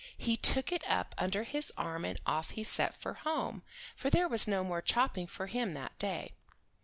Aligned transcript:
He 0.17 0.35
took 0.35 0.71
it 0.71 0.83
up 0.89 1.13
under 1.19 1.43
his 1.43 1.71
arm 1.77 2.05
and 2.05 2.19
off 2.25 2.49
he 2.49 2.63
set 2.63 2.95
for 2.95 3.13
home, 3.13 3.61
for 3.95 4.09
there 4.09 4.27
was 4.27 4.47
no 4.47 4.63
more 4.63 4.81
chopping 4.81 5.27
for 5.27 5.45
him 5.45 5.75
that 5.75 5.99
day. 5.99 6.31